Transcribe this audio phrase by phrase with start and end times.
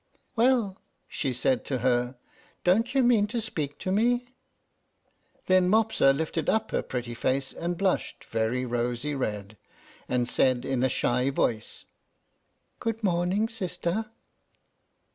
[0.35, 2.15] "Well," she said to her,
[2.63, 4.29] "don't you mean to speak to me?"
[5.45, 9.57] Then Mopsa lifted up her pretty face and blushed very rosy red,
[10.09, 11.85] and said, in a shy voice,
[12.79, 14.07] "Good morning sister."